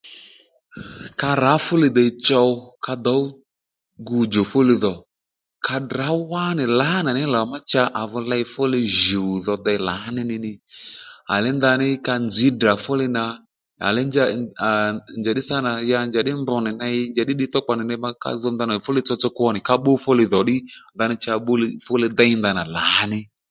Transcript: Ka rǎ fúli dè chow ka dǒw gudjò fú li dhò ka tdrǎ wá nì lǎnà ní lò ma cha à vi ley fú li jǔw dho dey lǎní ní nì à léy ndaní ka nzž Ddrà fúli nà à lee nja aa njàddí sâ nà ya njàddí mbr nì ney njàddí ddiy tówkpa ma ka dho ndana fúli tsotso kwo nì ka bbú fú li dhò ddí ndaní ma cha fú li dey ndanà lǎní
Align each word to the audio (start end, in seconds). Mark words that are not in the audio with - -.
Ka 1.19 1.31
rǎ 1.43 1.53
fúli 1.65 1.87
dè 1.97 2.03
chow 2.25 2.49
ka 2.85 2.93
dǒw 3.05 3.23
gudjò 4.07 4.41
fú 4.51 4.59
li 4.69 4.75
dhò 4.83 4.93
ka 5.65 5.75
tdrǎ 5.81 6.07
wá 6.31 6.45
nì 6.57 6.63
lǎnà 6.79 7.11
ní 7.17 7.23
lò 7.33 7.41
ma 7.51 7.57
cha 7.71 7.83
à 8.01 8.01
vi 8.11 8.19
ley 8.31 8.43
fú 8.53 8.61
li 8.73 8.79
jǔw 9.03 9.31
dho 9.45 9.53
dey 9.65 9.79
lǎní 9.89 10.21
ní 10.29 10.35
nì 10.45 10.51
à 11.33 11.35
léy 11.43 11.55
ndaní 11.57 11.87
ka 12.05 12.13
nzž 12.25 12.37
Ddrà 12.53 12.73
fúli 12.83 13.07
nà 13.17 13.23
à 13.85 13.87
lee 13.95 14.07
nja 14.09 14.23
aa 14.67 14.85
njàddí 15.19 15.41
sâ 15.47 15.55
nà 15.65 15.71
ya 15.91 15.99
njàddí 16.09 16.31
mbr 16.41 16.57
nì 16.65 16.71
ney 16.81 16.95
njàddí 17.11 17.33
ddiy 17.35 17.49
tówkpa 17.53 17.73
ma 18.03 18.09
ka 18.23 18.29
dho 18.41 18.47
ndana 18.53 18.73
fúli 18.85 19.01
tsotso 19.05 19.27
kwo 19.35 19.47
nì 19.53 19.59
ka 19.67 19.73
bbú 19.79 19.91
fú 20.03 20.11
li 20.19 20.25
dhò 20.31 20.39
ddí 20.43 20.55
ndaní 20.95 21.15
ma 21.15 21.21
cha 21.23 21.33
fú 21.85 21.93
li 22.01 22.07
dey 22.19 22.31
ndanà 22.39 22.63
lǎní 22.75 23.19